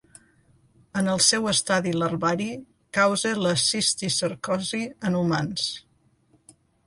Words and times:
En 1.01 1.09
el 1.15 1.19
seu 1.25 1.45
estadi 1.51 1.91
larvari, 2.03 2.47
causa 2.99 3.33
la 3.47 3.53
cisticercosi 3.65 4.83
en 5.11 5.19
humans. 5.23 5.69